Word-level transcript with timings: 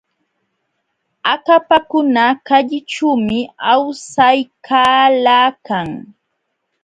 Akapakuna 1.33 2.23
kallićhuumi 2.47 3.39
awsaykalakan. 3.71 5.89